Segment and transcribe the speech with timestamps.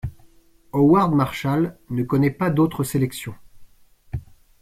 [0.73, 3.35] Howard Marshall ne connaît pas d'autre sélection.